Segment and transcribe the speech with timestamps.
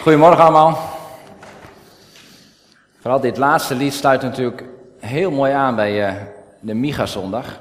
[0.00, 0.78] Goedemorgen allemaal.
[3.00, 4.64] Vooral dit laatste lied sluit natuurlijk
[4.98, 6.22] heel mooi aan bij uh,
[6.60, 7.60] de Miga-zondag.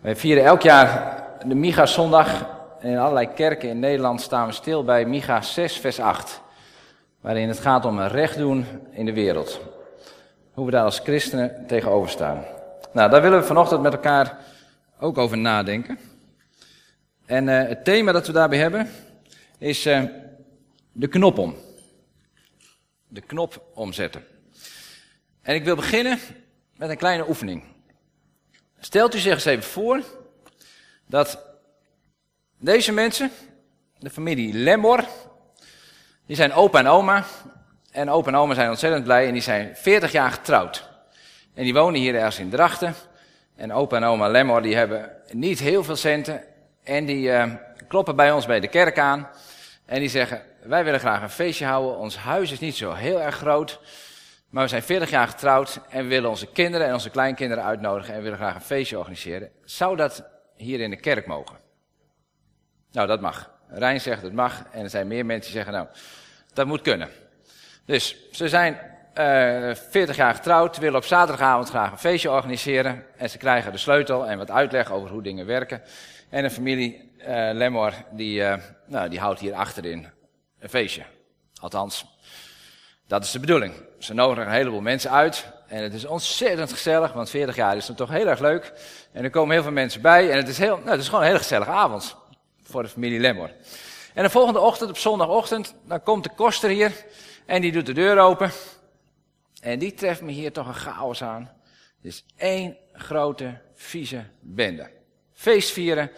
[0.00, 2.46] Wij vieren elk jaar de Miga-zondag.
[2.80, 6.40] In allerlei kerken in Nederland staan we stil bij Miga 6, vers 8.
[7.20, 9.60] Waarin het gaat om recht doen in de wereld.
[10.52, 12.44] Hoe we daar als christenen tegenover staan.
[12.92, 14.38] Nou, daar willen we vanochtend met elkaar
[15.00, 15.98] ook over nadenken.
[17.26, 18.88] En uh, het thema dat we daarbij hebben
[19.58, 20.02] is uh,
[20.92, 21.56] de knop om.
[23.08, 24.24] De knop omzetten.
[25.42, 26.18] En ik wil beginnen
[26.76, 27.64] met een kleine oefening.
[28.78, 30.02] Stelt u zich eens even voor
[31.06, 31.38] dat
[32.58, 33.30] deze mensen,
[33.98, 35.04] de familie Lemor,
[36.26, 37.24] die zijn opa en oma.
[37.90, 40.90] En opa en oma zijn ontzettend blij en die zijn 40 jaar getrouwd.
[41.54, 42.94] En die wonen hier ergens in Drachten.
[43.56, 46.44] En opa en oma Lemor die hebben niet heel veel centen.
[46.82, 47.54] En die uh,
[47.88, 49.28] kloppen bij ons bij de kerk aan.
[49.84, 51.96] En die zeggen, wij willen graag een feestje houden.
[51.96, 53.80] Ons huis is niet zo heel erg groot.
[54.48, 58.14] Maar we zijn 40 jaar getrouwd en we willen onze kinderen en onze kleinkinderen uitnodigen.
[58.14, 59.50] En willen graag een feestje organiseren.
[59.64, 60.24] Zou dat
[60.56, 61.56] hier in de kerk mogen?
[62.90, 63.50] Nou, dat mag.
[63.68, 64.64] Rijn zegt het mag.
[64.70, 65.86] En er zijn meer mensen die zeggen, nou,
[66.52, 67.08] dat moet kunnen.
[67.84, 68.78] Dus ze zijn
[69.18, 73.04] uh, eh, 40 jaar getrouwd, willen op zaterdagavond graag een feestje organiseren.
[73.16, 75.82] En ze krijgen de sleutel en wat uitleg over hoe dingen werken.
[76.32, 78.54] En een familie uh, Lemor, die, uh,
[78.86, 80.06] nou, die houdt hier achterin
[80.58, 81.02] een feestje.
[81.60, 82.06] Althans,
[83.06, 83.74] dat is de bedoeling.
[83.98, 85.46] Ze nodigen een heleboel mensen uit.
[85.66, 88.72] En het is ontzettend gezellig, want 40 jaar is dan toch heel erg leuk.
[89.12, 90.30] En er komen heel veel mensen bij.
[90.30, 92.16] En het is, heel, nou, het is gewoon een hele gezellige avond
[92.62, 93.50] voor de familie Lemor.
[94.14, 96.92] En de volgende ochtend, op zondagochtend, dan komt de koster hier.
[97.46, 98.50] En die doet de deur open.
[99.60, 101.50] En die treft me hier toch een chaos aan.
[101.96, 105.01] Het is één grote, vieze bende.
[105.42, 106.10] Feest vieren,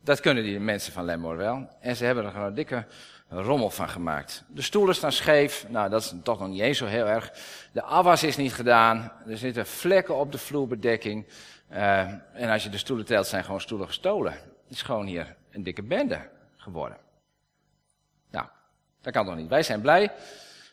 [0.00, 1.68] dat kunnen die mensen van Lemor wel.
[1.80, 2.84] En ze hebben er gewoon een dikke
[3.28, 4.44] rommel van gemaakt.
[4.48, 5.66] De stoelen staan scheef.
[5.68, 7.32] Nou, dat is toch nog niet eens zo heel erg.
[7.72, 9.12] De afwas is niet gedaan.
[9.26, 11.26] Er zitten vlekken op de vloerbedekking.
[11.72, 11.98] Uh,
[12.32, 14.32] en als je de stoelen telt, zijn gewoon stoelen gestolen.
[14.32, 16.98] Het is gewoon hier een dikke bende geworden.
[18.30, 18.46] Nou,
[19.00, 19.48] dat kan toch niet.
[19.48, 20.12] Wij zijn blij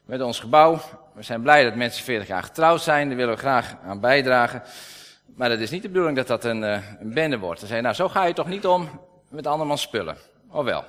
[0.04, 0.80] met ons gebouw.
[1.14, 3.08] We zijn blij dat mensen 40 jaar getrouwd zijn.
[3.08, 4.64] Daar willen we graag aan bijdragen.
[5.26, 7.60] Maar dat is niet de bedoeling dat dat een, uh, een bende wordt.
[7.60, 8.90] Dan zei nou, zo ga je toch niet om
[9.30, 10.18] met andermans spullen.
[10.50, 10.84] Of wel?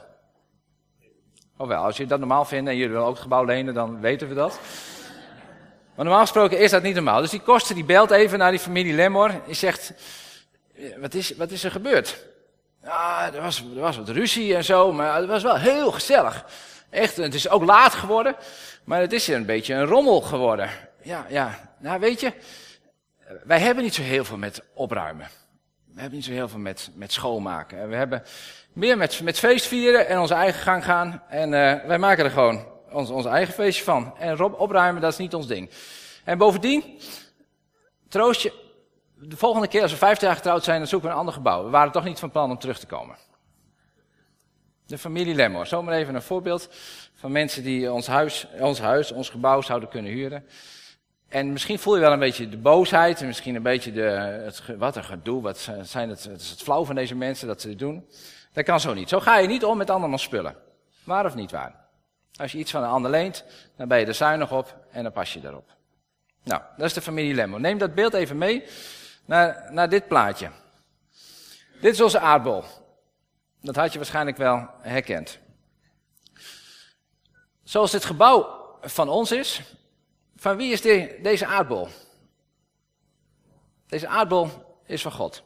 [1.57, 4.01] Of wel, als jullie dat normaal vinden en jullie willen ook het gebouw lenen, dan
[4.01, 4.61] weten we dat.
[5.95, 7.21] Maar normaal gesproken is dat niet normaal.
[7.21, 9.31] Dus die koster die belt even naar die familie Lemor.
[9.47, 9.93] Die zegt,
[11.01, 12.25] wat is, wat is er gebeurd?
[12.83, 16.45] Ja, er was, er was wat ruzie en zo, maar het was wel heel gezellig.
[16.91, 18.37] Echt, het is ook laat geworden,
[18.85, 20.71] maar het is een beetje een rommel geworden.
[21.03, 22.33] Ja, ja, nou weet je,
[23.45, 25.29] wij hebben niet zo heel veel met opruimen.
[25.85, 27.89] We hebben niet zo heel veel met, met schoonmaken.
[27.89, 28.23] We hebben
[28.73, 31.23] meer met, met feest vieren en onze eigen gang gaan.
[31.29, 34.17] En uh, wij maken er gewoon ons, ons eigen feestje van.
[34.19, 35.71] En opruimen, dat is niet ons ding.
[36.25, 37.01] En bovendien,
[38.09, 38.53] troost je,
[39.15, 41.65] de volgende keer als we 50 jaar getrouwd zijn, dan zoeken we een ander gebouw.
[41.65, 43.17] We waren toch niet van plan om terug te komen.
[44.87, 45.67] De familie Lemmor.
[45.67, 46.69] Zomaar even een voorbeeld
[47.15, 50.47] van mensen die ons huis, ons huis, ons gebouw zouden kunnen huren.
[51.29, 54.97] En misschien voel je wel een beetje de boosheid, en misschien een beetje de, wat
[54.97, 57.79] een gedoe, wat zijn het, het is het flauw van deze mensen dat ze dit
[57.79, 58.09] doen.
[58.53, 59.09] Dat kan zo niet.
[59.09, 60.57] Zo ga je niet om met andermans spullen.
[61.05, 61.85] Waar of niet waar?
[62.37, 63.45] Als je iets van een ander leent,
[63.77, 65.75] dan ben je er zuinig op en dan pas je daarop.
[66.43, 67.59] Nou, dat is de familie Lemmo.
[67.59, 68.65] Neem dat beeld even mee
[69.25, 70.51] naar, naar dit plaatje.
[71.81, 72.65] Dit is onze aardbol.
[73.63, 75.39] Dat had je waarschijnlijk wel herkend.
[77.63, 79.63] Zoals dit gebouw van ons is,
[80.37, 80.81] van wie is
[81.23, 81.89] deze aardbol?
[83.87, 84.49] Deze aardbol
[84.87, 85.43] is van God.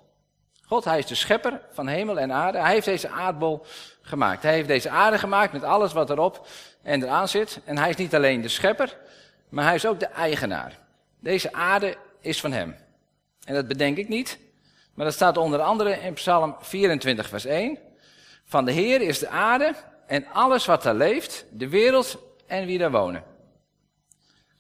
[0.67, 2.59] God, hij is de schepper van hemel en aarde.
[2.59, 3.65] Hij heeft deze aardbol
[4.03, 4.43] gemaakt.
[4.43, 6.47] Hij heeft deze aarde gemaakt met alles wat erop
[6.83, 7.61] en eraan zit.
[7.65, 8.97] En hij is niet alleen de schepper,
[9.49, 10.79] maar hij is ook de eigenaar.
[11.21, 12.77] Deze aarde is van hem.
[13.45, 14.39] En dat bedenk ik niet,
[14.95, 17.79] maar dat staat onder andere in Psalm 24, vers 1.
[18.45, 19.75] Van de Heer is de aarde
[20.07, 23.25] en alles wat er leeft, de wereld en wie daar wonen.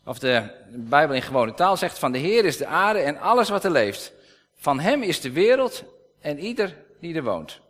[0.04, 3.48] Of de Bijbel in gewone taal zegt, van de Heer is de aarde en alles
[3.48, 4.12] wat er leeft.
[4.54, 5.84] Van hem is de wereld
[6.20, 7.60] en ieder die er woont.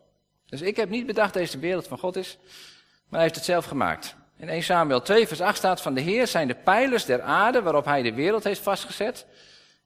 [0.46, 2.38] Dus ik heb niet bedacht dat deze wereld van God is,
[3.08, 4.16] maar hij heeft het zelf gemaakt.
[4.36, 7.62] In 1 Samuel 2 vers 8 staat van de Heer zijn de pijlers der aarde
[7.62, 9.26] waarop hij de wereld heeft vastgezet.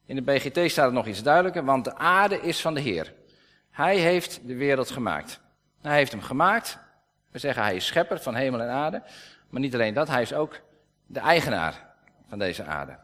[0.07, 3.13] In de BGT staat het nog iets duidelijker, want de aarde is van de Heer.
[3.71, 5.41] Hij heeft de wereld gemaakt.
[5.83, 6.79] Hij heeft hem gemaakt.
[7.31, 9.03] We zeggen hij is schepper van hemel en aarde.
[9.49, 10.61] Maar niet alleen dat, hij is ook
[11.07, 11.94] de eigenaar
[12.35, 12.97] van deze aarde.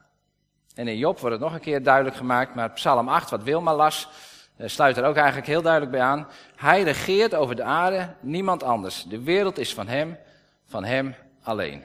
[0.75, 3.75] En in Job wordt het nog een keer duidelijk gemaakt, maar Psalm 8, wat Wilma
[3.75, 4.09] las,
[4.56, 6.29] eh, sluit er ook eigenlijk heel duidelijk bij aan.
[6.56, 9.05] Hij regeert over de aarde, niemand anders.
[9.05, 10.19] De wereld is van hem,
[10.67, 11.85] van hem alleen.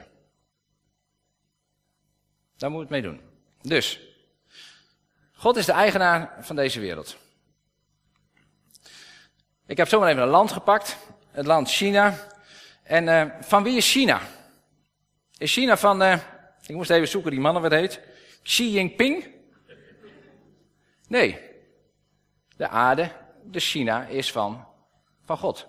[2.56, 3.20] Daar moet het mee doen.
[3.60, 4.00] Dus,
[5.32, 7.16] God is de eigenaar van deze wereld.
[9.66, 10.96] Ik heb zomaar even een land gepakt.
[11.30, 12.14] Het land China.
[12.82, 14.20] En uh, van wie is China?
[15.38, 16.16] Is China van, uh,
[16.66, 18.00] ik moest even zoeken die mannen wat heet.
[18.42, 19.34] Xi Jinping?
[21.08, 21.38] Nee.
[22.56, 23.10] De aarde,
[23.44, 24.66] de China, is van,
[25.24, 25.66] van God.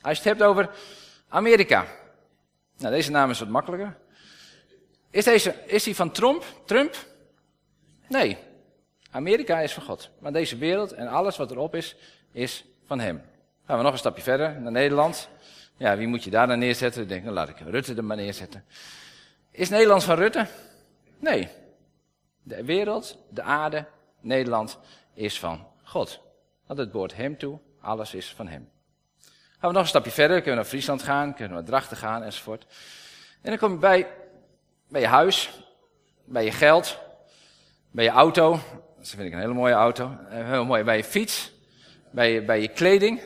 [0.00, 0.70] Als je het hebt over
[1.28, 1.86] Amerika.
[2.76, 3.96] Nou, deze naam is wat makkelijker.
[5.10, 6.44] Is, deze, is die van Trump?
[6.64, 6.96] Trump?
[8.08, 8.36] Nee.
[9.10, 10.10] Amerika is van God.
[10.18, 11.96] Maar deze wereld en alles wat erop is,
[12.32, 13.22] is van hem.
[13.66, 15.28] Gaan we nog een stapje verder naar Nederland.
[15.76, 17.02] Ja, wie moet je daar dan neerzetten?
[17.02, 18.64] Ik denk, nou laat ik Rutte er maar neerzetten.
[19.56, 20.46] Is Nederland van Rutte?
[21.18, 21.48] Nee.
[22.42, 23.86] De wereld, de aarde,
[24.20, 24.78] Nederland
[25.12, 26.20] is van God.
[26.66, 28.70] Want het behoort hem toe, alles is van hem.
[29.58, 31.96] Gaan we nog een stapje verder, kunnen we naar Friesland gaan, kunnen we naar Drachten
[31.96, 32.66] gaan enzovoort.
[33.42, 34.08] En dan kom je bij,
[34.88, 35.50] bij je huis,
[36.24, 36.98] bij je geld,
[37.90, 38.50] bij je auto.
[38.96, 40.16] Dat vind ik een hele mooie auto.
[40.30, 41.52] Eh, heel mooi, bij je fiets,
[42.10, 43.20] bij je, bij je kleding.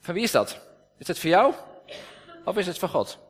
[0.00, 0.60] Van wie is dat?
[0.98, 1.54] Is het voor jou?
[2.44, 3.25] Of is het van God?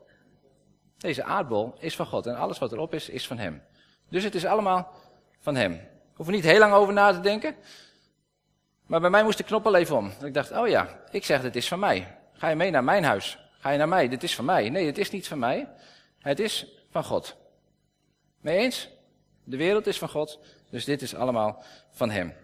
[0.98, 3.62] Deze aardbol is van God en alles wat erop is, is van Hem.
[4.08, 4.92] Dus het is allemaal
[5.40, 5.80] van Hem.
[6.14, 7.56] Hoef er niet heel lang over na te denken.
[8.86, 10.12] Maar bij mij moest de knop al even om.
[10.22, 12.16] Ik dacht, oh ja, ik zeg het is van mij.
[12.32, 13.38] Ga je mee naar mijn huis?
[13.58, 14.08] Ga je naar mij?
[14.08, 14.68] Dit is van mij.
[14.68, 15.68] Nee, het is niet van mij.
[16.18, 17.36] Het is van God.
[18.40, 18.88] Mee eens?
[19.44, 20.38] De wereld is van God,
[20.70, 22.34] dus dit is allemaal van Hem.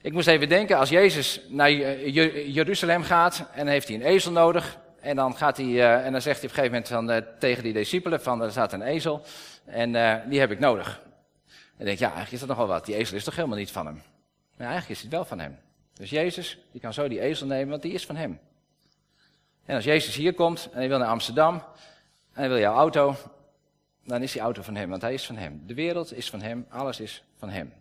[0.00, 4.78] Ik moest even denken, als Jezus naar Jeruzalem gaat en heeft hij een ezel nodig.
[5.00, 7.38] En dan, gaat hij, uh, en dan zegt hij op een gegeven moment van, uh,
[7.38, 9.22] tegen die discipelen van, er staat een ezel
[9.64, 11.02] en uh, die heb ik nodig.
[11.76, 12.86] En denk ja, eigenlijk is dat nogal wat.
[12.86, 14.02] Die ezel is toch helemaal niet van hem.
[14.56, 15.58] Maar eigenlijk is het wel van hem.
[15.94, 18.38] Dus Jezus, die kan zo die ezel nemen, want die is van hem.
[19.64, 21.54] En als Jezus hier komt en hij wil naar Amsterdam
[22.32, 23.16] en hij wil jouw auto,
[24.04, 25.62] dan is die auto van hem, want hij is van hem.
[25.66, 27.72] De wereld is van hem, alles is van hem.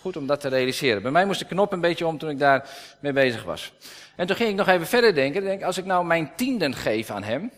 [0.00, 1.02] Goed om dat te realiseren.
[1.02, 2.68] Bij mij moest de knop een beetje om toen ik daar
[3.00, 3.72] mee bezig was.
[4.16, 5.42] En toen ging ik nog even verder denken.
[5.42, 7.52] Denk, als ik nou mijn tienden geef aan hem.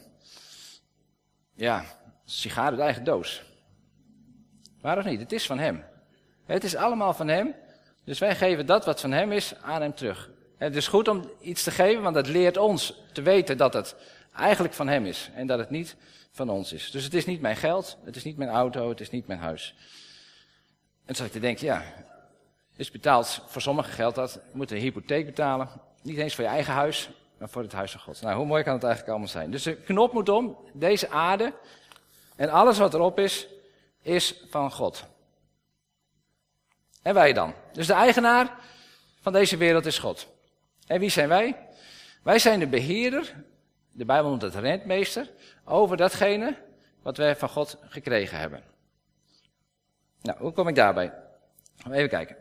[1.55, 1.85] Ja,
[2.25, 3.43] sigaar uit eigen doos.
[4.81, 5.21] Waar of niet?
[5.21, 5.85] Het is van hem.
[6.47, 7.55] Het is allemaal van hem.
[8.05, 10.31] Dus wij geven dat wat van hem is aan hem terug.
[10.57, 13.97] Het is goed om iets te geven, want dat leert ons te weten dat het
[14.37, 15.31] eigenlijk van hem is.
[15.35, 15.97] En dat het niet
[16.31, 16.91] van ons is.
[16.91, 19.41] Dus het is niet mijn geld, het is niet mijn auto, het is niet mijn
[19.41, 19.75] huis.
[21.05, 21.83] En zat ik te ja,
[22.77, 25.69] is betaald, voor sommigen geldt dat, moet een hypotheek betalen.
[26.03, 28.23] Niet eens voor je eigen huis, maar voor het huis van God.
[28.23, 29.51] Nou, hoe mooi kan het eigenlijk allemaal zijn?
[29.51, 31.55] Dus de knop moet om, deze aarde
[32.37, 33.47] en alles wat erop is,
[34.03, 35.05] is van God.
[37.03, 37.55] En wij dan?
[37.73, 38.59] Dus de eigenaar
[39.21, 40.27] van deze wereld is God.
[40.87, 41.57] En wie zijn wij?
[42.23, 43.35] Wij zijn de beheerder,
[43.93, 45.31] de Bijbel noemt het rentmeester,
[45.65, 46.57] over datgene
[47.03, 48.74] wat wij van God gekregen hebben.
[50.25, 51.13] Nou, hoe kom ik daarbij?
[51.91, 52.37] Even kijken.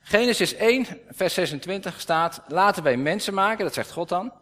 [0.00, 4.32] Genesis 1, vers 26 staat: Laten wij mensen maken, dat zegt God dan,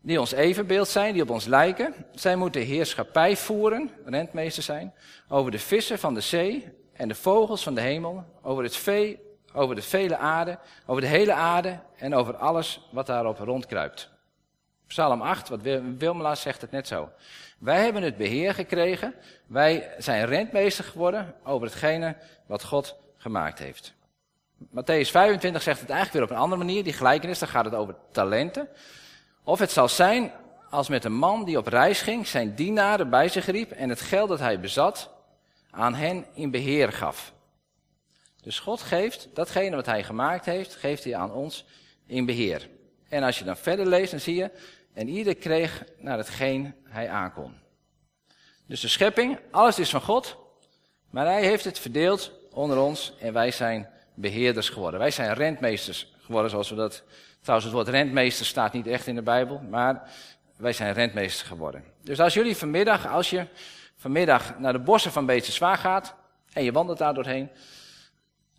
[0.00, 1.94] die ons evenbeeld zijn, die op ons lijken.
[2.14, 4.94] Zij moeten heerschappij voeren, rentmeester zijn,
[5.28, 9.20] over de vissen van de zee en de vogels van de hemel, over het vee,
[9.52, 14.10] over de vele aarde, over de hele aarde en over alles wat daarop rondkruipt.
[14.88, 15.60] Psalm 8, wat
[15.98, 17.10] Wilmela zegt het net zo.
[17.58, 19.14] Wij hebben het beheer gekregen.
[19.46, 22.16] Wij zijn rentmeester geworden over hetgene
[22.46, 23.94] wat God gemaakt heeft.
[24.64, 26.84] Matthäus 25 zegt het eigenlijk weer op een andere manier.
[26.84, 28.68] Die gelijkenis, daar gaat het over talenten.
[29.44, 30.32] Of het zal zijn
[30.70, 34.00] als met een man die op reis ging, zijn dienaren bij zich riep en het
[34.00, 35.10] geld dat hij bezat
[35.70, 37.32] aan hen in beheer gaf.
[38.42, 41.64] Dus God geeft datgene wat hij gemaakt heeft, geeft hij aan ons
[42.06, 42.68] in beheer.
[43.08, 44.50] En als je dan verder leest, dan zie je,
[44.94, 47.54] en ieder kreeg naar hetgeen hij aankon.
[48.66, 50.36] Dus de schepping, alles is van God,
[51.10, 55.00] maar hij heeft het verdeeld onder ons en wij zijn beheerders geworden.
[55.00, 57.02] Wij zijn rentmeesters geworden, zoals we dat.
[57.40, 60.10] Trouwens, het woord rentmeester staat niet echt in de Bijbel, maar
[60.56, 61.84] wij zijn rentmeesters geworden.
[62.02, 63.46] Dus als jullie vanmiddag, als je
[63.96, 66.14] vanmiddag naar de bossen van Beetse Zwaar gaat
[66.52, 67.50] en je wandelt daar doorheen,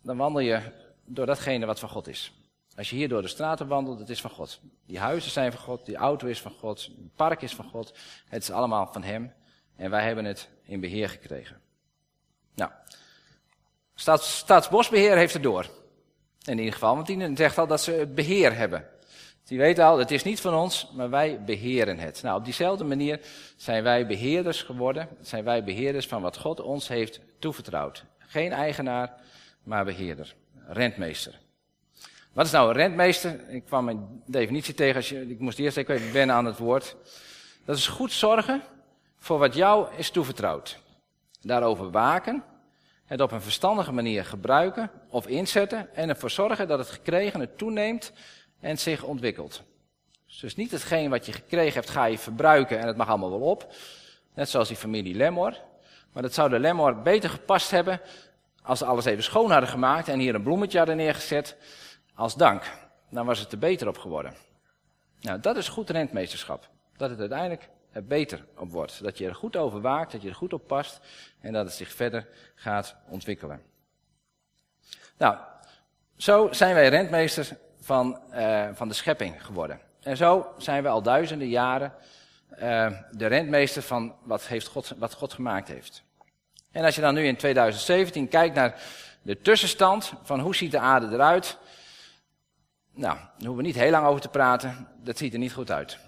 [0.02, 0.60] dan wandel je
[1.04, 2.32] door datgene wat van God is.
[2.80, 4.60] Als je hier door de straten wandelt, het is van God.
[4.86, 7.98] Die huizen zijn van God, die auto is van God, het park is van God.
[8.28, 9.32] Het is allemaal van Hem.
[9.76, 11.60] En wij hebben het in beheer gekregen.
[12.54, 12.70] Nou,
[13.94, 15.66] Staats, Staatsbosbeheer heeft het door.
[16.44, 18.88] In ieder geval, want die zegt al dat ze het beheer hebben.
[19.44, 22.22] Die weten al, het is niet van ons, maar wij beheren het.
[22.22, 23.20] Nou, op diezelfde manier
[23.56, 25.08] zijn wij beheerders geworden.
[25.20, 28.04] Zijn wij beheerders van wat God ons heeft toevertrouwd.
[28.18, 29.14] Geen eigenaar,
[29.62, 30.34] maar beheerder.
[30.66, 31.38] Rentmeester.
[32.32, 33.48] Wat is nou een rentmeester?
[33.48, 36.96] Ik kwam een definitie tegen, als je, ik moest eerst even wennen aan het woord.
[37.64, 38.62] Dat is goed zorgen
[39.18, 40.78] voor wat jou is toevertrouwd.
[41.42, 42.42] daarover waken,
[43.04, 48.12] het op een verstandige manier gebruiken of inzetten en ervoor zorgen dat het gekregen toeneemt
[48.60, 49.62] en zich ontwikkelt.
[50.40, 53.48] Dus niet hetgeen wat je gekregen hebt ga je verbruiken en het mag allemaal wel
[53.48, 53.74] op.
[54.34, 55.56] Net zoals die familie Lemor.
[56.12, 58.00] Maar dat zou de Lemor beter gepast hebben
[58.62, 61.56] als ze alles even schoon hadden gemaakt en hier een bloemetje hadden neergezet
[62.20, 62.62] als dank.
[63.10, 64.34] Dan was het er beter op geworden.
[65.20, 66.68] Nou, dat is goed rentmeesterschap.
[66.96, 69.02] Dat het uiteindelijk er beter op wordt.
[69.02, 71.00] Dat je er goed over waakt, dat je er goed op past
[71.40, 73.62] en dat het zich verder gaat ontwikkelen.
[75.16, 75.36] Nou,
[76.16, 79.80] zo zijn wij rentmeesters van, uh, van de schepping geworden.
[80.02, 81.92] En zo zijn we al duizenden jaren
[82.52, 86.02] uh, de rentmeester van wat, heeft God, wat God gemaakt heeft.
[86.72, 88.82] En als je dan nu in 2017 kijkt naar
[89.22, 91.58] de tussenstand van hoe ziet de aarde eruit.
[92.92, 94.88] Nou, daar hoeven we niet heel lang over te praten.
[95.02, 95.98] Dat ziet er niet goed uit.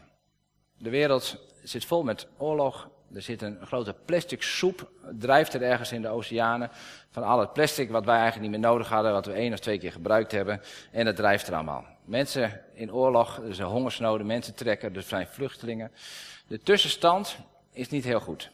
[0.78, 2.90] De wereld zit vol met oorlog.
[3.14, 6.70] Er zit een grote plastic soep, drijft er ergens in de oceanen.
[7.10, 9.58] Van al het plastic wat wij eigenlijk niet meer nodig hadden, wat we één of
[9.58, 10.60] twee keer gebruikt hebben.
[10.90, 11.84] En dat drijft er allemaal.
[12.04, 15.92] Mensen in oorlog, er zijn hongersnoden, mensen trekken, er zijn vluchtelingen.
[16.46, 17.36] De tussenstand
[17.72, 18.50] is niet heel goed.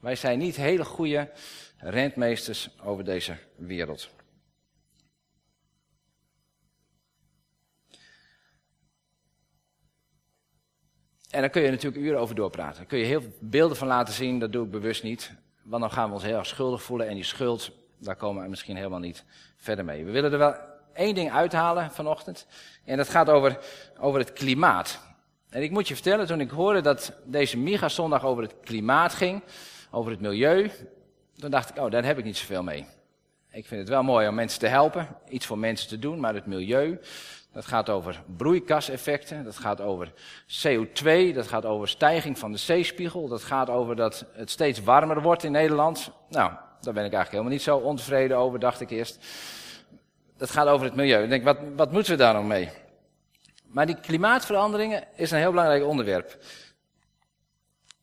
[0.00, 1.30] Wij zijn niet hele goede
[1.78, 4.08] rentmeesters over deze wereld.
[11.36, 12.76] En daar kun je natuurlijk uren over doorpraten.
[12.76, 15.32] Daar kun je heel veel beelden van laten zien, dat doe ik bewust niet.
[15.62, 18.48] Want dan gaan we ons heel erg schuldig voelen en die schuld, daar komen we
[18.48, 19.24] misschien helemaal niet
[19.56, 20.04] verder mee.
[20.04, 20.54] We willen er wel
[20.92, 22.46] één ding uithalen vanochtend.
[22.84, 23.58] En dat gaat over,
[24.00, 25.00] over het klimaat.
[25.48, 29.42] En ik moet je vertellen, toen ik hoorde dat deze Miga-zondag over het klimaat ging,
[29.90, 30.70] over het milieu,
[31.38, 32.86] toen dacht ik, oh, daar heb ik niet zoveel mee.
[33.50, 36.34] Ik vind het wel mooi om mensen te helpen, iets voor mensen te doen, maar
[36.34, 37.00] het milieu,
[37.56, 40.12] dat gaat over broeikaseffecten, dat gaat over
[40.64, 45.22] CO2, dat gaat over stijging van de zeespiegel, dat gaat over dat het steeds warmer
[45.22, 46.10] wordt in Nederland.
[46.28, 49.26] Nou, daar ben ik eigenlijk helemaal niet zo ontevreden over, dacht ik eerst.
[50.36, 51.22] Dat gaat over het milieu.
[51.22, 52.70] Ik denk, wat, wat moeten we daar nog mee?
[53.66, 56.38] Maar die klimaatveranderingen is een heel belangrijk onderwerp.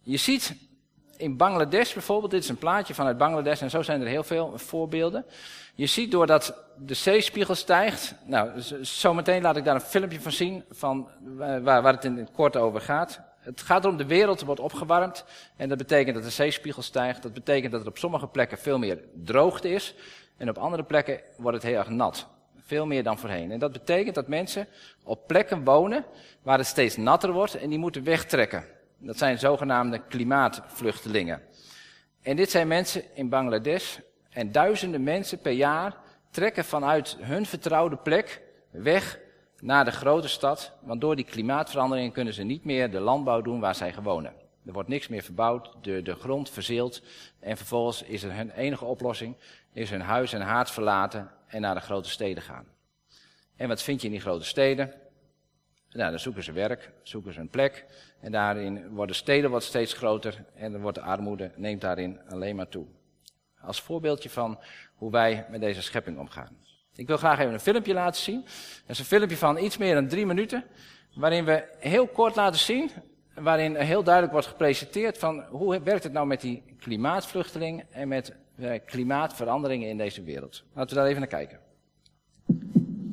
[0.01, 0.55] Je ziet
[1.23, 4.51] in Bangladesh bijvoorbeeld, dit is een plaatje vanuit Bangladesh en zo zijn er heel veel
[4.55, 5.25] voorbeelden.
[5.75, 8.49] Je ziet doordat de zeespiegel stijgt, nou,
[8.81, 12.55] zometeen laat ik daar een filmpje van zien, van waar, waar het in het kort
[12.57, 13.19] over gaat.
[13.39, 15.25] Het gaat erom, de wereld wordt opgewarmd
[15.55, 17.23] en dat betekent dat de zeespiegel stijgt.
[17.23, 19.95] Dat betekent dat er op sommige plekken veel meer droogte is
[20.37, 22.27] en op andere plekken wordt het heel erg nat.
[22.65, 23.51] Veel meer dan voorheen.
[23.51, 24.67] En dat betekent dat mensen
[25.03, 26.05] op plekken wonen
[26.41, 28.72] waar het steeds natter wordt en die moeten wegtrekken.
[29.05, 31.41] Dat zijn zogenaamde klimaatvluchtelingen.
[32.21, 33.97] En dit zijn mensen in Bangladesh.
[34.29, 35.95] En duizenden mensen per jaar
[36.31, 38.41] trekken vanuit hun vertrouwde plek
[38.71, 39.19] weg
[39.59, 40.71] naar de grote stad.
[40.81, 44.33] Want door die klimaatverandering kunnen ze niet meer de landbouw doen waar zij gewonnen.
[44.65, 47.01] Er wordt niks meer verbouwd, de, de grond verzeelt.
[47.39, 49.35] En vervolgens is hun enige oplossing,
[49.73, 52.65] is hun huis en haard verlaten en naar de grote steden gaan.
[53.55, 54.93] En wat vind je in die grote steden?
[55.93, 57.85] Nou, dan zoeken ze werk, zoeken ze een plek.
[58.19, 62.55] En daarin worden steden wat steeds groter en dan wordt de armoede, neemt daarin alleen
[62.55, 62.85] maar toe.
[63.61, 64.59] Als voorbeeldje van
[64.95, 66.57] hoe wij met deze schepping omgaan.
[66.95, 68.41] Ik wil graag even een filmpje laten zien.
[68.41, 70.63] Dat is een filmpje van iets meer dan drie minuten.
[71.15, 72.91] Waarin we heel kort laten zien.
[73.35, 78.35] Waarin heel duidelijk wordt gepresenteerd van hoe werkt het nou met die klimaatvluchteling en met
[78.55, 80.63] eh, klimaatveranderingen in deze wereld.
[80.73, 81.59] Laten we daar even naar kijken.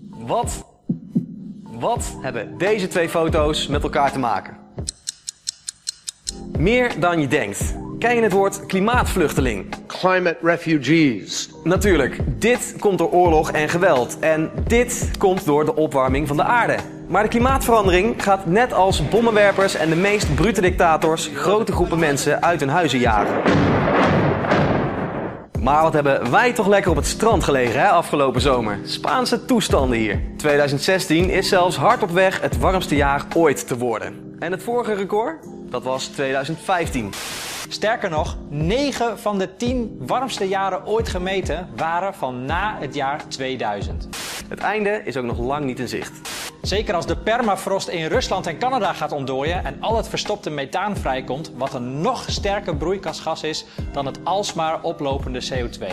[0.08, 0.66] Wat,
[1.78, 4.56] wat hebben deze twee foto's met elkaar te maken?
[6.58, 7.74] Meer dan je denkt.
[7.98, 9.86] Ken je het woord klimaatvluchteling?
[9.86, 11.50] Climate refugees.
[11.64, 14.18] Natuurlijk, dit komt door oorlog en geweld.
[14.18, 16.76] En dit komt door de opwarming van de aarde.
[17.08, 22.42] Maar de klimaatverandering gaat net als bommenwerpers en de meest brute dictators grote groepen mensen
[22.42, 23.42] uit hun huizen jagen.
[25.61, 28.79] Maar wat hebben wij toch lekker op het strand gelegen hè, afgelopen zomer.
[28.85, 30.21] Spaanse toestanden hier.
[30.37, 34.37] 2016 is zelfs hard op weg het warmste jaar ooit te worden.
[34.38, 35.47] En het vorige record?
[35.71, 37.12] Dat was 2015.
[37.69, 43.29] Sterker nog, 9 van de 10 warmste jaren ooit gemeten waren van na het jaar
[43.29, 44.09] 2000.
[44.49, 46.21] Het einde is ook nog lang niet in zicht.
[46.62, 50.97] Zeker als de permafrost in Rusland en Canada gaat ontdooien en al het verstopte methaan
[50.97, 55.87] vrijkomt, wat een nog sterker broeikasgas is dan het alsmaar oplopende CO2.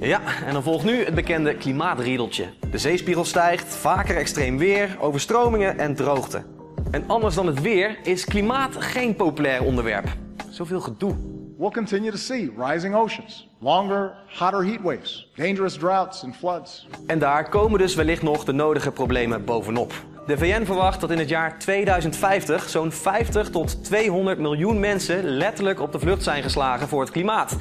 [0.00, 2.46] Ja, en dan volgt nu het bekende klimaatriedeltje.
[2.70, 6.42] De zeespiegel stijgt, vaker extreem weer, overstromingen en droogte.
[6.90, 10.08] En anders dan het weer is klimaat geen populair onderwerp.
[10.50, 11.14] Zoveel gedoe.
[11.58, 16.88] We'll continue to see rising oceans, longer, hotter heat waves, dangerous droughts and floods.
[17.06, 19.92] En daar komen dus wellicht nog de nodige problemen bovenop.
[20.26, 25.80] De VN verwacht dat in het jaar 2050 zo'n 50 tot 200 miljoen mensen letterlijk
[25.80, 27.56] op de vlucht zijn geslagen voor het klimaat.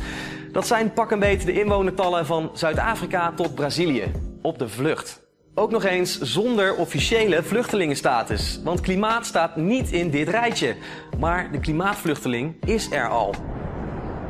[0.51, 4.12] Dat zijn pak een beetje de inwonertallen van Zuid-Afrika tot Brazilië.
[4.41, 5.22] Op de vlucht.
[5.56, 8.60] Ook nog eens zonder officiële vluchtelingenstatus.
[8.63, 10.75] Want klimaat staat niet in dit rijtje.
[11.18, 13.34] Maar de klimaatvluchteling is er al.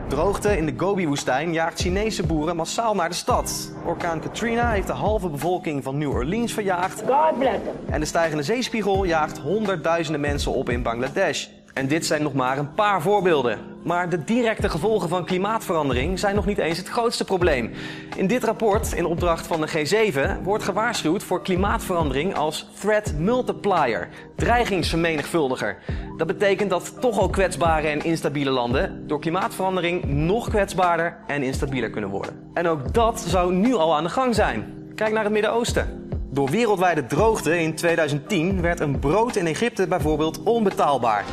[0.09, 3.71] Droogte in de Gobi-woestijn jaagt Chinese boeren massaal naar de stad.
[3.85, 6.99] Orkaan Katrina heeft de halve bevolking van New Orleans verjaagd.
[6.99, 7.93] God bless them.
[7.93, 11.47] En de stijgende zeespiegel jaagt honderdduizenden mensen op in Bangladesh.
[11.73, 13.59] En dit zijn nog maar een paar voorbeelden.
[13.83, 17.71] Maar de directe gevolgen van klimaatverandering zijn nog niet eens het grootste probleem.
[18.15, 24.09] In dit rapport, in opdracht van de G7, wordt gewaarschuwd voor klimaatverandering als threat multiplier,
[24.35, 25.77] dreigingsvermenigvuldiger.
[26.17, 31.89] Dat betekent dat toch al kwetsbare en instabiele landen door klimaatverandering nog kwetsbaarder en instabieler
[31.89, 32.49] kunnen worden.
[32.53, 34.91] En ook dat zou nu al aan de gang zijn.
[34.95, 36.08] Kijk naar het Midden-Oosten.
[36.31, 41.25] Door wereldwijde droogte in 2010 werd een brood in Egypte bijvoorbeeld onbetaalbaar.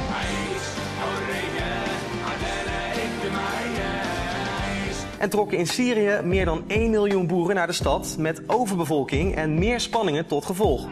[5.19, 9.59] En trokken in Syrië meer dan 1 miljoen boeren naar de stad met overbevolking en
[9.59, 10.89] meer spanningen tot gevolg.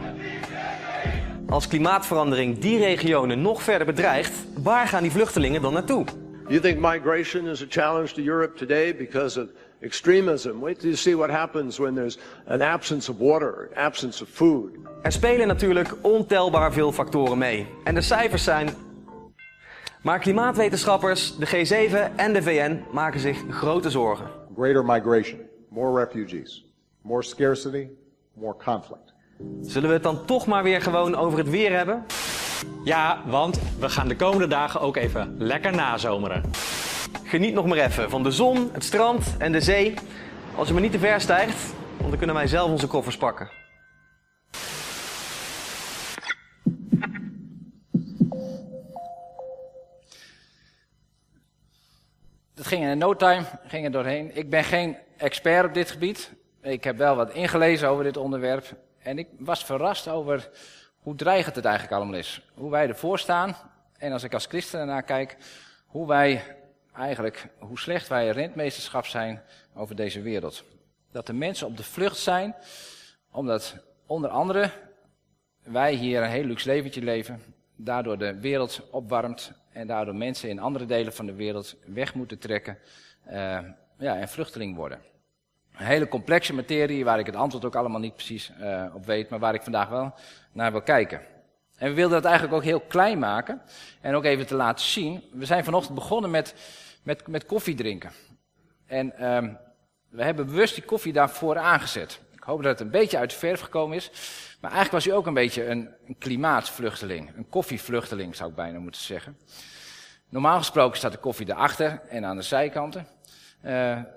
[1.49, 4.33] Als klimaatverandering die regionen nog verder bedreigt,
[4.63, 6.05] waar gaan die vluchtelingen dan naartoe?
[6.47, 9.47] You think migration is a challenge to Europe today because of
[9.79, 10.59] extremism?
[10.59, 12.17] Wait till you see what happens when there's
[12.47, 14.69] an absence of water, absence of food.
[15.01, 17.67] Er spelen natuurlijk ontelbaar veel factoren mee.
[17.83, 18.69] En de cijfers zijn.
[20.01, 24.25] Maar klimaatwetenschappers, de G7 en de VN maken zich grote zorgen.
[24.55, 25.39] Greater migration,
[25.69, 26.65] more refugees,
[27.01, 27.87] more scarcity,
[28.33, 29.13] more conflict.
[29.61, 32.05] Zullen we het dan toch maar weer gewoon over het weer hebben?
[32.83, 36.43] Ja, want we gaan de komende dagen ook even lekker nazomeren.
[37.23, 39.93] Geniet nog maar even van de zon, het strand en de zee.
[40.55, 43.49] Als je maar niet te ver stijgt, want dan kunnen wij zelf onze koffers pakken.
[52.53, 54.37] Dat ging in no time, ging er doorheen.
[54.37, 56.31] Ik ben geen expert op dit gebied.
[56.61, 58.75] Ik heb wel wat ingelezen over dit onderwerp.
[58.99, 60.49] En ik was verrast over
[60.99, 62.49] hoe dreigend het eigenlijk allemaal is.
[62.53, 63.55] Hoe wij ervoor staan.
[63.97, 65.37] En als ik als christen ernaar kijk,
[65.85, 66.43] hoe wij
[66.97, 69.41] eigenlijk, hoe slecht wij rentmeesterschap zijn
[69.73, 70.63] over deze wereld.
[71.11, 72.55] Dat de mensen op de vlucht zijn,
[73.31, 74.71] omdat onder andere
[75.63, 77.41] wij hier een heel luxe leventje leven,
[77.75, 82.39] daardoor de wereld opwarmt en daardoor mensen in andere delen van de wereld weg moeten
[82.39, 82.77] trekken
[83.27, 83.59] uh,
[83.97, 84.99] ja, en vluchteling worden.
[85.77, 89.29] Een hele complexe materie waar ik het antwoord ook allemaal niet precies uh, op weet,
[89.29, 90.13] maar waar ik vandaag wel
[90.51, 91.21] naar wil kijken.
[91.77, 93.61] En we wilden dat eigenlijk ook heel klein maken
[94.01, 95.23] en ook even te laten zien.
[95.31, 96.55] We zijn vanochtend begonnen met,
[97.05, 98.11] met, met koffie drinken.
[98.85, 99.37] En uh,
[100.09, 102.19] we hebben bewust die koffie daarvoor aangezet.
[102.33, 104.11] Ik hoop dat het een beetje uit de verf gekomen is.
[104.61, 105.89] Maar eigenlijk was u ook een beetje een,
[106.19, 107.35] klimaatvluchteling.
[107.35, 109.37] Een koffievluchteling zou ik bijna moeten zeggen.
[110.29, 113.07] Normaal gesproken staat de koffie erachter en aan de zijkanten.
[113.65, 113.71] Uh,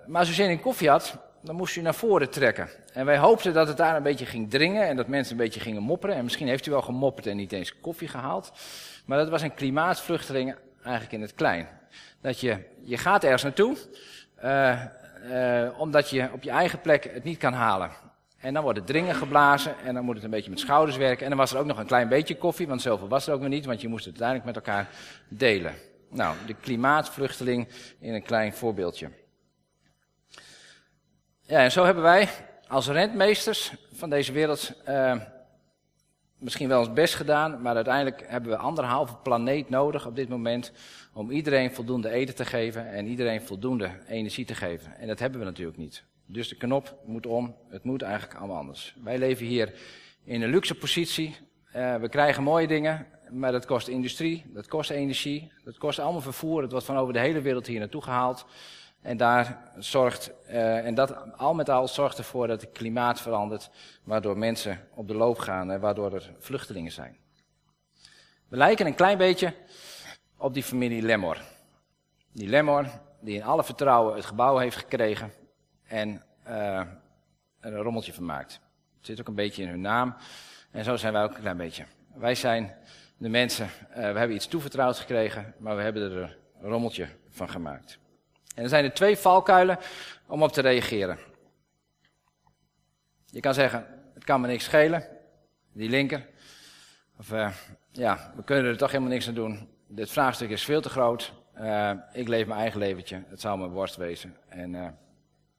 [0.07, 2.68] maar als u zin in koffie had, dan moest u naar voren trekken.
[2.92, 5.61] En wij hoopten dat het daar een beetje ging dringen en dat mensen een beetje
[5.61, 6.16] gingen mopperen.
[6.16, 8.53] En misschien heeft u wel gemopperd en niet eens koffie gehaald.
[9.05, 11.78] Maar dat was een klimaatvluchteling eigenlijk in het klein.
[12.20, 13.77] Dat je, je gaat ergens naartoe,
[14.44, 14.83] uh,
[15.31, 17.90] uh, omdat je op je eigen plek het niet kan halen.
[18.38, 21.22] En dan wordt het dringen geblazen en dan moet het een beetje met schouders werken.
[21.22, 23.40] En dan was er ook nog een klein beetje koffie, want zoveel was er ook
[23.40, 24.88] nog niet, want je moest het uiteindelijk met elkaar
[25.29, 25.74] delen.
[26.11, 27.68] Nou, de klimaatvluchteling
[28.01, 29.11] in een klein voorbeeldje.
[31.40, 32.29] Ja, en zo hebben wij
[32.68, 35.14] als rentmeesters van deze wereld uh,
[36.38, 40.72] misschien wel ons best gedaan, maar uiteindelijk hebben we anderhalve planeet nodig op dit moment
[41.12, 44.96] om iedereen voldoende eten te geven en iedereen voldoende energie te geven.
[44.96, 46.05] En dat hebben we natuurlijk niet.
[46.27, 48.94] Dus de knop moet om, het moet eigenlijk allemaal anders.
[49.03, 49.74] Wij leven hier
[50.24, 51.37] in een luxe positie,
[51.77, 56.20] uh, we krijgen mooie dingen, maar dat kost industrie, dat kost energie, dat kost allemaal
[56.20, 58.46] vervoer, het wordt van over de hele wereld hier naartoe gehaald.
[59.03, 63.71] En daar zorgt, uh, en dat al met al zorgt ervoor dat het klimaat verandert,
[64.03, 67.17] waardoor mensen op de loop gaan en waardoor er vluchtelingen zijn.
[68.49, 69.55] We lijken een klein beetje
[70.37, 71.41] op die familie Lemmor.
[72.33, 72.87] Die Lemmor,
[73.21, 75.33] die in alle vertrouwen het gebouw heeft gekregen
[75.87, 76.79] en uh,
[77.61, 78.61] er een rommeltje van maakt.
[78.97, 80.17] Het zit ook een beetje in hun naam.
[80.71, 81.85] En zo zijn wij ook een klein beetje.
[82.15, 82.77] Wij zijn
[83.17, 87.49] de mensen, uh, we hebben iets toevertrouwd gekregen, maar we hebben er een rommeltje van
[87.49, 87.99] gemaakt.
[88.59, 89.79] En er zijn er twee valkuilen
[90.27, 91.18] om op te reageren.
[93.27, 95.09] Je kan zeggen, het kan me niks schelen,
[95.73, 96.27] die linker.
[97.18, 97.53] Of uh,
[97.92, 99.68] ja, we kunnen er toch helemaal niks aan doen.
[99.87, 101.33] Dit vraagstuk is veel te groot.
[101.61, 103.25] Uh, ik leef mijn eigen leventje.
[103.29, 104.37] Het zou mijn worst wezen.
[104.49, 104.88] En uh,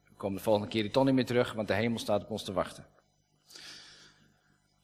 [0.03, 2.31] we komen de volgende keer die ton niet meer terug, want de hemel staat op
[2.31, 2.85] ons te wachten.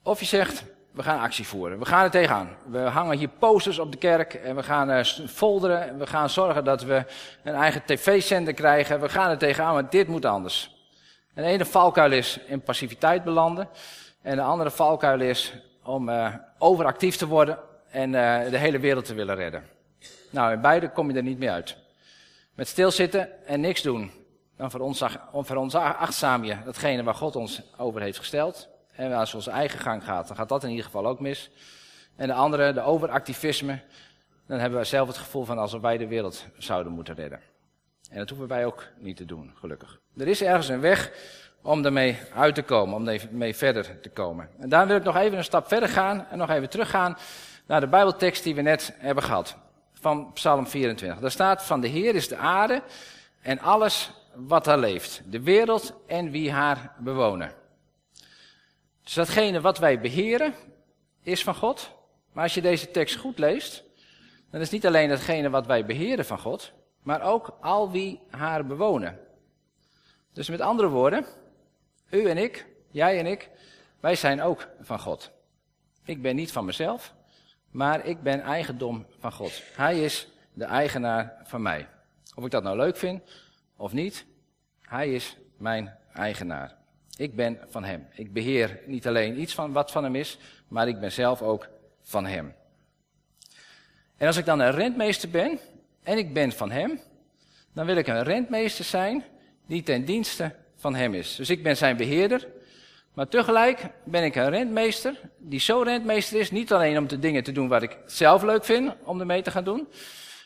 [0.04, 0.64] Of je zegt,
[0.96, 1.80] we gaan actie voeren.
[1.80, 2.50] We gaan er tegenaan.
[2.66, 5.88] We hangen hier posters op de kerk en we gaan uh, folderen.
[5.88, 7.06] En we gaan zorgen dat we
[7.44, 9.00] een eigen tv-zender krijgen.
[9.02, 10.76] We gaan er tegenaan, want dit moet anders.
[11.34, 13.70] En de ene valkuil is in passiviteit belanden.
[14.22, 15.54] En de andere valkuil is
[15.84, 17.60] om uh, overactief te worden
[17.92, 19.64] en uh, de hele wereld te willen redden.
[20.30, 21.78] Nou, in beide kom je er niet meer uit.
[22.54, 24.12] Met stilzitten en niks doen,
[24.58, 24.72] dan
[25.46, 28.75] veronachtzaam je datgene waar God ons over heeft gesteld.
[28.96, 31.52] En als onze eigen gang gaat, dan gaat dat in ieder geval ook mis.
[32.16, 33.80] En de andere, de overactivisme,
[34.48, 37.40] dan hebben wij zelf het gevoel van alsof wij de wereld zouden moeten redden.
[38.10, 40.00] En dat hoeven wij ook niet te doen, gelukkig.
[40.18, 41.12] Er is ergens een weg
[41.62, 44.50] om ermee uit te komen, om ermee verder te komen.
[44.60, 47.18] En daar wil ik nog even een stap verder gaan en nog even teruggaan
[47.66, 49.56] naar de Bijbeltekst die we net hebben gehad.
[49.94, 51.20] Van Psalm 24.
[51.20, 52.82] Daar staat, van de Heer is de aarde
[53.42, 55.22] en alles wat daar leeft.
[55.26, 57.52] De wereld en wie haar bewonen.
[59.06, 60.54] Dus datgene wat wij beheren
[61.22, 61.92] is van God.
[62.32, 63.84] Maar als je deze tekst goed leest,
[64.52, 66.72] dan is niet alleen datgene wat wij beheren van God,
[67.04, 69.20] maar ook al wie haar bewonen.
[70.34, 71.26] Dus met andere woorden,
[72.10, 73.50] u en ik, jij en ik,
[74.00, 75.32] wij zijn ook van God.
[76.04, 77.14] Ik ben niet van mezelf,
[77.72, 79.64] maar ik ben eigendom van God.
[79.76, 81.88] Hij is de eigenaar van mij.
[82.36, 83.22] Of ik dat nou leuk vind
[83.76, 84.26] of niet,
[84.82, 86.85] hij is mijn eigenaar.
[87.18, 88.08] Ik ben van hem.
[88.14, 91.68] Ik beheer niet alleen iets van wat van hem is, maar ik ben zelf ook
[92.02, 92.54] van hem.
[94.18, 95.60] En als ik dan een rentmeester ben
[96.04, 97.00] en ik ben van hem,
[97.74, 99.24] dan wil ik een rentmeester zijn
[99.68, 101.36] die ten dienste van hem is.
[101.36, 102.48] Dus ik ben zijn beheerder,
[103.14, 107.44] maar tegelijk ben ik een rentmeester die zo rentmeester is, niet alleen om de dingen
[107.44, 109.88] te doen wat ik zelf leuk vind om ermee te gaan doen,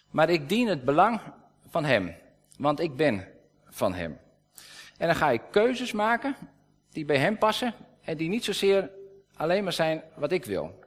[0.10, 1.20] maar ik dien het belang
[1.70, 2.16] van hem,
[2.58, 3.28] want ik ben
[3.66, 4.18] van hem.
[4.98, 6.36] En dan ga ik keuzes maken
[6.92, 8.90] die bij hem passen en die niet zozeer
[9.36, 10.80] alleen maar zijn wat ik wil.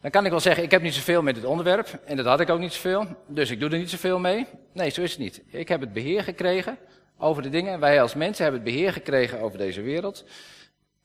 [0.00, 2.40] Dan kan ik wel zeggen, ik heb niet zoveel met dit onderwerp en dat had
[2.40, 4.46] ik ook niet zoveel, dus ik doe er niet zoveel mee.
[4.72, 5.42] Nee, zo is het niet.
[5.46, 6.78] Ik heb het beheer gekregen
[7.18, 7.80] over de dingen.
[7.80, 10.24] Wij als mensen hebben het beheer gekregen over deze wereld.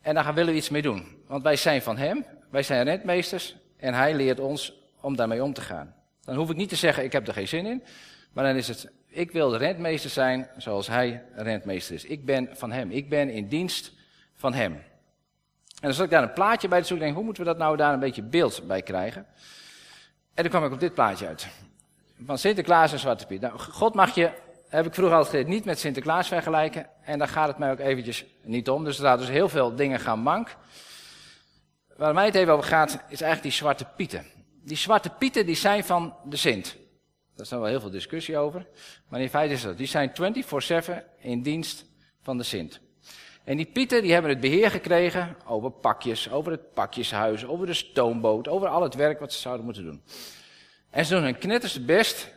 [0.01, 1.17] En daar willen we iets mee doen.
[1.27, 5.53] Want wij zijn van hem, wij zijn rentmeesters en hij leert ons om daarmee om
[5.53, 5.95] te gaan.
[6.23, 7.83] Dan hoef ik niet te zeggen, ik heb er geen zin in.
[8.33, 12.05] Maar dan is het, ik wil rentmeester zijn zoals hij rentmeester is.
[12.05, 12.91] Ik ben van hem.
[12.91, 13.91] Ik ben in dienst
[14.35, 14.73] van hem.
[14.73, 17.05] En dan zat ik daar een plaatje bij te zoeken.
[17.05, 19.25] Denk, hoe moeten we dat nou daar een beetje beeld bij krijgen?
[20.33, 21.47] En dan kwam ik op dit plaatje uit.
[22.25, 23.41] Van Sinterklaas en Zwarte Piet.
[23.41, 24.29] Nou, God mag je,
[24.67, 26.87] heb ik vroeger altijd gezegd, niet met Sinterklaas vergelijken.
[27.01, 28.83] En daar gaat het mij ook eventjes niet om.
[28.83, 30.55] Dus er dus heel veel dingen gaan mank.
[31.95, 34.25] Waar mij het even over gaat, is eigenlijk die Zwarte Pieten.
[34.63, 36.77] Die Zwarte Pieten die zijn van de Sint.
[37.39, 38.65] Daar is dan wel heel veel discussie over.
[39.07, 39.77] Maar in feite is dat.
[39.77, 41.85] Die zijn 24-7 in dienst
[42.21, 42.79] van de Sint.
[43.43, 47.73] En die pieten die hebben het beheer gekregen over pakjes, over het pakjeshuis, over de
[47.73, 50.03] stoomboot, over al het werk wat ze zouden moeten doen.
[50.89, 52.31] En ze doen hun knetterste best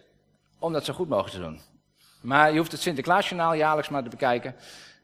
[0.59, 1.61] om dat zo goed mogelijk te doen.
[2.21, 4.55] Maar je hoeft het Sinterklaasjournaal jaarlijks maar te bekijken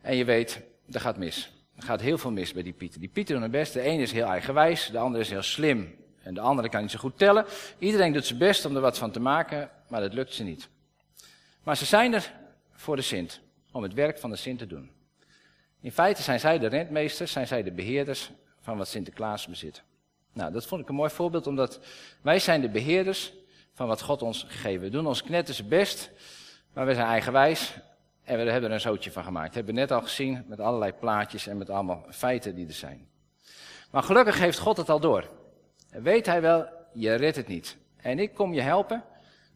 [0.02, 1.52] en je weet, er gaat mis.
[1.76, 3.00] Er gaat heel veel mis bij die pieten.
[3.00, 3.72] Die pieten doen hun best.
[3.72, 6.90] De ene is heel eigenwijs, de andere is heel slim en de andere kan niet
[6.90, 7.44] zo goed tellen.
[7.78, 10.68] Iedereen doet zijn best om er wat van te maken, maar dat lukt ze niet.
[11.62, 12.32] Maar ze zijn er
[12.72, 13.40] voor de Sint,
[13.72, 14.90] om het werk van de Sint te doen.
[15.80, 19.82] In feite zijn zij de rentmeesters, zijn zij de beheerders van wat Sinterklaas bezit.
[20.32, 21.80] Nou, dat vond ik een mooi voorbeeld, omdat
[22.20, 23.32] wij zijn de beheerders
[23.74, 24.80] van wat God ons gegeven.
[24.80, 26.10] We doen ons knetterse best,
[26.72, 27.74] maar we zijn eigenwijs
[28.24, 29.46] en we hebben er een zootje van gemaakt.
[29.46, 32.72] Dat hebben we net al gezien met allerlei plaatjes en met allemaal feiten die er
[32.72, 33.08] zijn.
[33.90, 35.30] Maar gelukkig heeft God het al door.
[35.90, 37.76] Weet hij wel, je redt het niet.
[37.96, 39.04] En ik kom je helpen,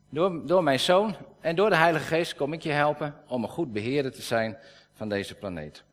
[0.08, 3.48] door, door mijn zoon en door de Heilige Geest kom ik je helpen om een
[3.48, 4.58] goed beheerder te zijn
[4.92, 5.84] van deze planeet.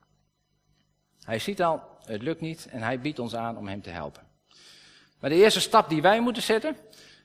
[1.24, 4.24] Hij ziet al, het lukt niet en hij biedt ons aan om hem te helpen.
[5.20, 6.78] Maar de eerste stap die wij moeten zetten,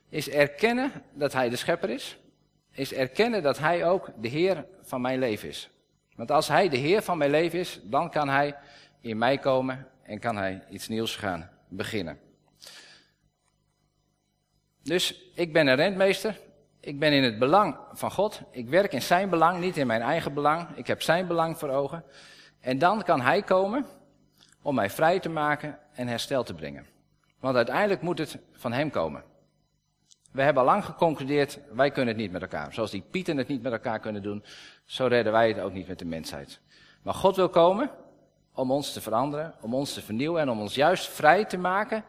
[0.09, 2.17] is erkennen dat hij de schepper is.
[2.71, 5.69] Is erkennen dat hij ook de Heer van mijn leven is.
[6.15, 8.55] Want als hij de Heer van mijn leven is, dan kan hij
[9.01, 12.19] in mij komen en kan hij iets nieuws gaan beginnen.
[14.85, 16.39] Dus ik ben een rentmeester.
[16.79, 18.41] Ik ben in het belang van God.
[18.51, 20.67] Ik werk in zijn belang, niet in mijn eigen belang.
[20.75, 22.03] Ik heb zijn belang voor ogen.
[22.59, 23.85] En dan kan hij komen
[24.61, 26.85] om mij vrij te maken en herstel te brengen.
[27.39, 29.23] Want uiteindelijk moet het van hem komen.
[30.31, 32.73] We hebben al lang geconcludeerd, wij kunnen het niet met elkaar.
[32.73, 34.43] Zoals die Pieten het niet met elkaar kunnen doen,
[34.85, 36.59] zo redden wij het ook niet met de mensheid.
[37.01, 37.91] Maar God wil komen
[38.53, 42.03] om ons te veranderen, om ons te vernieuwen en om ons juist vrij te maken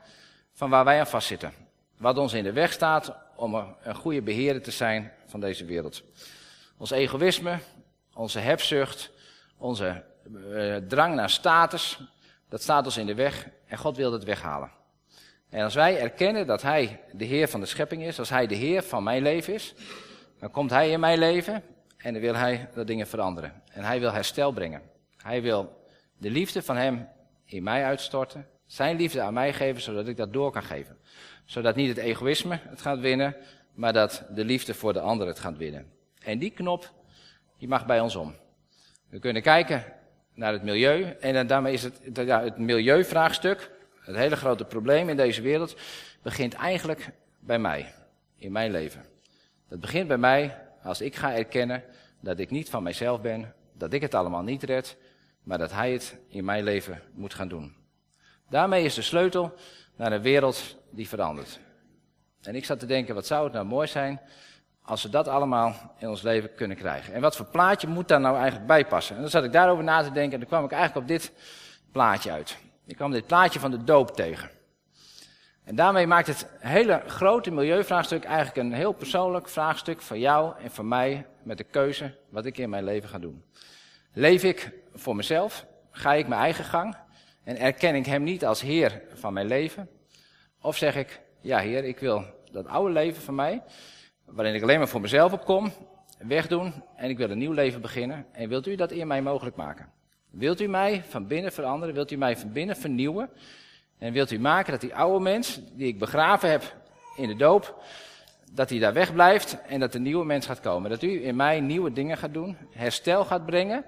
[0.53, 1.66] van waar wij aan vastzitten.
[1.97, 6.03] Wat ons in de weg staat om een goede beheerder te zijn van deze wereld.
[6.77, 7.59] Ons egoïsme,
[8.15, 9.11] onze hebzucht,
[9.57, 10.05] onze
[10.35, 12.01] uh, drang naar status,
[12.49, 14.71] dat staat ons in de weg en God wil het weghalen.
[15.49, 18.55] En als wij erkennen dat Hij de Heer van de schepping is, als Hij de
[18.55, 19.75] Heer van mijn leven is,
[20.39, 21.63] dan komt Hij in mijn leven
[21.97, 23.63] en dan wil Hij dat dingen veranderen.
[23.73, 24.83] En Hij wil herstel brengen.
[25.17, 25.87] Hij wil
[26.19, 27.09] de liefde van Hem
[27.45, 30.99] in mij uitstorten, Zijn liefde aan mij geven, zodat ik dat door kan geven.
[31.45, 33.37] Zodat niet het egoïsme het gaat winnen,
[33.75, 35.91] maar dat de liefde voor de ander het gaat winnen.
[36.19, 36.93] En die knop,
[37.59, 38.35] die mag bij ons om.
[39.09, 39.85] We kunnen kijken
[40.35, 45.17] naar het milieu en daarmee is het, ja, het milieuvraagstuk, het hele grote probleem in
[45.17, 45.77] deze wereld,
[46.23, 47.93] begint eigenlijk bij mij,
[48.37, 49.05] in mijn leven.
[49.69, 51.83] Dat begint bij mij als ik ga erkennen
[52.21, 54.97] dat ik niet van mijzelf ben, dat ik het allemaal niet red,
[55.43, 57.76] maar dat Hij het in mijn leven moet gaan doen.
[58.49, 59.55] Daarmee is de sleutel
[59.97, 61.61] naar een wereld die verandert.
[62.43, 64.21] En ik zat te denken, wat zou het nou mooi zijn
[64.83, 67.15] als we dat allemaal in ons leven kunnen krijgen.
[67.15, 69.15] En wat voor plaatje moet daar nou eigenlijk bij passen?
[69.15, 71.33] En dan zat ik daarover na te denken en dan kwam ik eigenlijk op dit
[71.93, 72.57] plaatje uit.
[72.85, 74.51] Ik kwam dit plaatje van de doop tegen.
[75.65, 80.71] En daarmee maakt het hele grote milieuvraagstuk eigenlijk een heel persoonlijk vraagstuk van jou en
[80.71, 83.45] van mij met de keuze wat ik in mijn leven ga doen.
[84.13, 85.67] Leef ik voor mezelf?
[85.91, 86.97] Ga ik mijn eigen gang?
[87.47, 89.89] En erken ik Hem niet als Heer van mijn leven?
[90.61, 93.63] Of zeg ik, ja Heer, ik wil dat oude leven van mij,
[94.25, 95.73] waarin ik alleen maar voor mezelf opkom,
[96.19, 98.27] wegdoen en ik wil een nieuw leven beginnen.
[98.33, 99.93] En wilt u dat in mij mogelijk maken?
[100.31, 101.95] Wilt u mij van binnen veranderen?
[101.95, 103.31] Wilt u mij van binnen vernieuwen?
[103.99, 106.77] En wilt u maken dat die oude mens, die ik begraven heb
[107.17, 107.83] in de doop,
[108.53, 110.91] dat hij daar wegblijft en dat de nieuwe mens gaat komen?
[110.91, 113.85] Dat u in mij nieuwe dingen gaat doen, herstel gaat brengen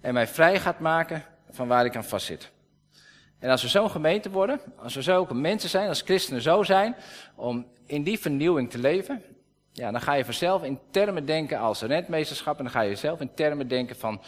[0.00, 2.51] en mij vrij gaat maken van waar ik aan vastzit.
[3.42, 6.96] En als we zo'n gemeente worden, als we zulke mensen zijn, als christenen zo zijn,
[7.34, 9.22] om in die vernieuwing te leven,
[9.72, 13.20] ja, dan ga je vanzelf in termen denken als rentmeesterschap en dan ga je zelf
[13.20, 14.20] in termen denken van,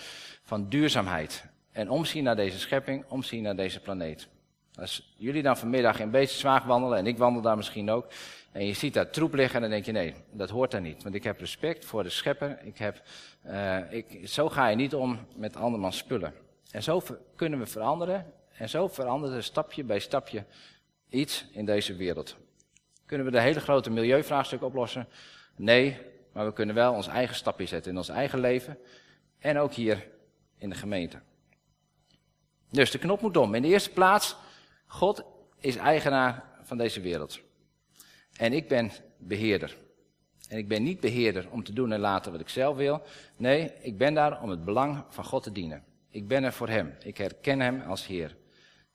[0.43, 1.45] van duurzaamheid.
[1.73, 4.29] En omzien naar deze schepping, omzien naar deze planeet.
[4.75, 8.07] Als jullie dan vanmiddag in Beestenswaag wandelen, en ik wandel daar misschien ook,
[8.53, 11.03] en je ziet daar troep liggen, dan denk je nee, dat hoort daar niet.
[11.03, 13.03] Want ik heb respect voor de schepper, ik heb,
[13.47, 16.35] uh, ik, zo ga je niet om met andermans spullen.
[16.71, 17.03] En zo
[17.37, 20.45] kunnen we veranderen, en zo verandert er stapje bij stapje
[21.09, 22.37] iets in deze wereld.
[23.07, 25.09] Kunnen we de hele grote milieuvraagstuk oplossen?
[25.57, 26.01] Nee,
[26.33, 28.79] maar we kunnen wel ons eigen stapje zetten in ons eigen leven
[29.39, 30.09] en ook hier
[30.59, 31.21] in de gemeente.
[32.71, 33.55] Dus de knop moet om.
[33.55, 34.37] In de eerste plaats,
[34.87, 35.25] God
[35.61, 37.41] is eigenaar van deze wereld.
[38.37, 39.77] En ik ben beheerder.
[40.49, 43.03] En ik ben niet beheerder om te doen en laten wat ik zelf wil.
[43.37, 45.85] Nee, ik ben daar om het belang van God te dienen.
[46.11, 46.95] Ik ben er voor Hem.
[47.03, 48.37] Ik herken Hem als Heer.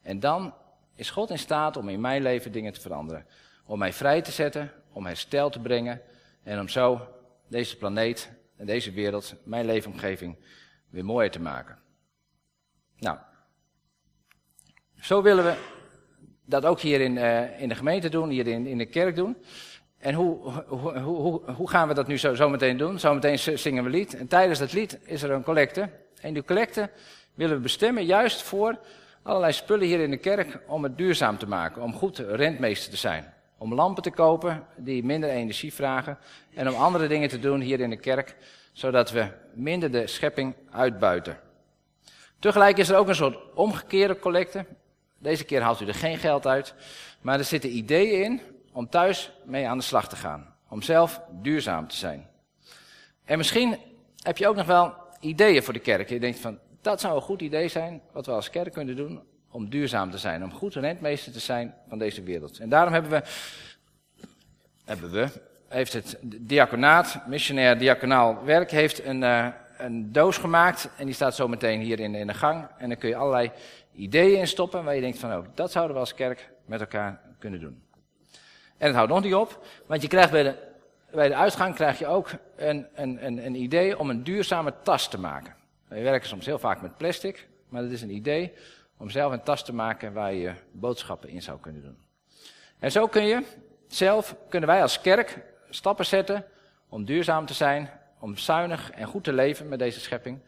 [0.09, 0.53] En dan
[0.95, 3.25] is God in staat om in mijn leven dingen te veranderen.
[3.65, 6.01] Om mij vrij te zetten, om herstel te brengen
[6.43, 7.07] en om zo
[7.47, 10.35] deze planeet en deze wereld, mijn leefomgeving,
[10.89, 11.77] weer mooier te maken.
[12.97, 13.17] Nou,
[14.99, 15.55] zo willen we
[16.45, 19.37] dat ook hier in, uh, in de gemeente doen, hier in, in de kerk doen.
[19.97, 22.99] En hoe, hoe, hoe, hoe gaan we dat nu zo, zo meteen doen?
[22.99, 24.15] Zometeen zingen we lied.
[24.15, 25.89] En tijdens dat lied is er een collecte.
[26.21, 26.89] En die collecte
[27.33, 28.79] willen we bestemmen juist voor
[29.21, 31.81] allerlei spullen hier in de kerk om het duurzaam te maken.
[31.81, 33.33] Om goed rentmeester te zijn.
[33.57, 36.17] Om lampen te kopen die minder energie vragen.
[36.53, 38.35] En om andere dingen te doen hier in de kerk.
[38.71, 41.39] Zodat we minder de schepping uitbuiten.
[42.39, 44.65] Tegelijk is er ook een soort omgekeerde collecte.
[45.17, 46.73] Deze keer haalt u er geen geld uit.
[47.21, 50.55] Maar er zitten ideeën in om thuis mee aan de slag te gaan.
[50.69, 52.27] Om zelf duurzaam te zijn.
[53.25, 53.77] En misschien
[54.23, 56.09] heb je ook nog wel ideeën voor de kerk.
[56.09, 59.21] Je denkt van, dat zou een goed idee zijn wat we als kerk kunnen doen
[59.51, 60.43] om duurzaam te zijn.
[60.43, 62.59] Om goed rentmeester te zijn van deze wereld.
[62.59, 63.23] En daarom hebben we,
[64.85, 65.27] hebben we,
[65.67, 70.89] heeft het diaconaat, missionair diaconaal werk, heeft een, uh, een doos gemaakt.
[70.97, 72.67] En die staat zo meteen hier in, in de gang.
[72.77, 73.51] En dan kun je allerlei
[73.93, 77.21] ideeën in stoppen waar je denkt van, oh, dat zouden we als kerk met elkaar
[77.39, 77.83] kunnen doen.
[78.77, 80.55] En het houdt nog niet op, want je krijgt bij de,
[81.11, 85.09] bij de uitgang krijg je ook een, een, een, een idee om een duurzame tas
[85.09, 85.57] te maken.
[85.89, 88.53] We werken soms heel vaak met plastic, maar het is een idee
[88.97, 91.97] om zelf een tas te maken waar je boodschappen in zou kunnen doen.
[92.79, 93.43] En zo kun je
[93.87, 96.45] zelf, kunnen wij als kerk stappen zetten
[96.89, 100.39] om duurzaam te zijn, om zuinig en goed te leven met deze schepping.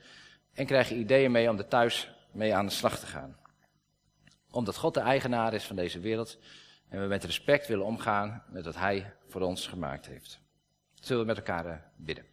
[0.53, 3.37] En krijg je ideeën mee om er thuis mee aan de slag te gaan.
[4.51, 6.37] Omdat God de eigenaar is van deze wereld
[6.89, 10.39] en we met respect willen omgaan met wat Hij voor ons gemaakt heeft.
[10.93, 12.30] Zullen we met elkaar eh, bidden.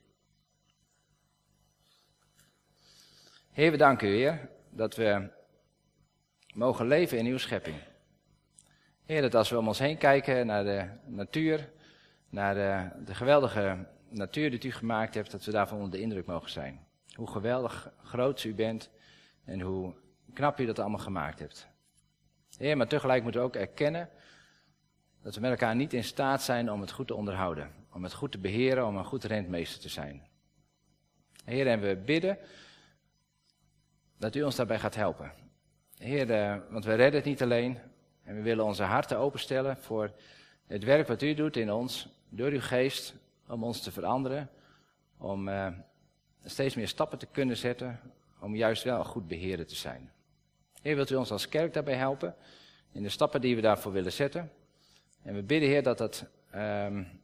[3.58, 5.28] Heer, we danken u, Heer, dat we
[6.54, 7.76] mogen leven in uw schepping.
[9.04, 11.70] Heer, dat als we om ons heen kijken naar de natuur,
[12.28, 16.26] naar de, de geweldige natuur die u gemaakt hebt, dat we daarvan onder de indruk
[16.26, 16.86] mogen zijn.
[17.12, 18.90] Hoe geweldig groot u bent
[19.44, 19.94] en hoe
[20.32, 21.68] knap u dat allemaal gemaakt hebt.
[22.56, 24.08] Heer, maar tegelijk moeten we ook erkennen
[25.22, 27.70] dat we met elkaar niet in staat zijn om het goed te onderhouden.
[27.92, 30.26] Om het goed te beheren, om een goed rentmeester te zijn.
[31.44, 32.38] Heer, en we bidden
[34.18, 35.32] dat u ons daarbij gaat helpen.
[35.98, 37.78] Heer, eh, want we redden het niet alleen.
[38.24, 40.10] En we willen onze harten openstellen voor
[40.66, 43.14] het werk wat u doet in ons, door uw geest,
[43.46, 44.50] om ons te veranderen.
[45.18, 45.66] Om uh,
[46.44, 48.00] steeds meer stappen te kunnen zetten,
[48.40, 50.10] om juist wel goed beheerder te zijn.
[50.82, 52.34] Heer, wilt u ons als kerk daarbij helpen,
[52.92, 54.52] in de stappen die we daarvoor willen zetten.
[55.22, 57.20] En we bidden, Heer, dat het, um,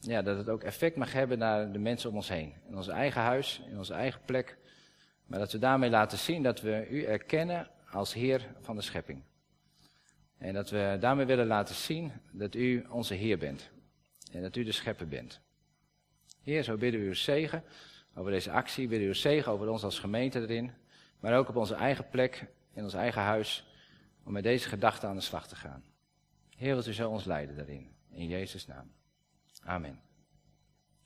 [0.00, 2.54] ja, dat het ook effect mag hebben naar de mensen om ons heen.
[2.68, 4.56] In ons eigen huis, in onze eigen plek.
[5.26, 9.22] Maar dat we daarmee laten zien dat we u erkennen als Heer van de schepping.
[10.38, 13.70] En dat we daarmee willen laten zien dat u onze Heer bent.
[14.32, 15.40] En dat u de schepper bent.
[16.42, 17.64] Heer, zo bidden we uw zegen
[18.14, 18.88] over deze actie.
[18.88, 20.72] Bidden we uw zegen over ons als gemeente erin.
[21.20, 23.66] Maar ook op onze eigen plek, in ons eigen huis.
[24.24, 25.84] Om met deze gedachten aan de slag te gaan.
[26.56, 27.92] Heer, wilt u zo ons leiden daarin.
[28.10, 28.92] In Jezus' naam.
[29.62, 30.00] Amen.